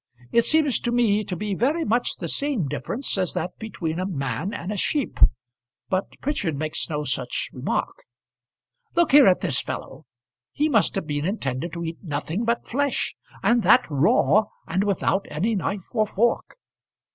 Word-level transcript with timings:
It 0.31 0.45
seems 0.45 0.79
to 0.79 0.91
me 0.91 1.23
to 1.23 1.35
be 1.35 1.53
very 1.53 1.85
much 1.85 2.15
the 2.15 2.27
same 2.27 2.67
difference 2.67 3.19
as 3.19 3.35
that 3.35 3.59
between 3.59 3.99
a 3.99 4.05
man 4.07 4.51
and 4.51 4.71
a 4.71 4.75
sheep, 4.75 5.19
but 5.89 6.19
Prichard 6.21 6.55
makes 6.57 6.89
no 6.89 7.03
such 7.03 7.51
remark. 7.53 7.93
Look 8.95 9.11
here 9.11 9.27
at 9.27 9.41
this 9.41 9.61
fellow; 9.61 10.07
he 10.53 10.69
must 10.69 10.95
have 10.95 11.05
been 11.05 11.25
intended 11.25 11.73
to 11.73 11.83
eat 11.83 11.99
nothing 12.03 12.45
but 12.45 12.67
flesh; 12.67 13.13
and 13.43 13.61
that 13.61 13.85
raw, 13.91 14.45
and 14.67 14.83
without 14.83 15.27
any 15.29 15.53
knife 15.53 15.85
or 15.91 16.07
fork." 16.07 16.55